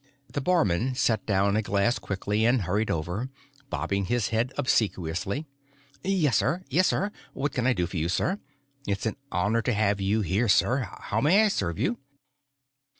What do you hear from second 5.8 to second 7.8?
"Yes, sir; yes, sir. What can I